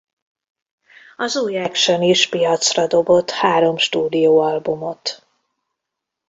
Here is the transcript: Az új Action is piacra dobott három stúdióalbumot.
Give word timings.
Az 1.17 1.37
új 1.37 1.57
Action 1.59 2.01
is 2.01 2.27
piacra 2.29 2.87
dobott 2.87 3.29
három 3.29 3.77
stúdióalbumot. 3.77 5.27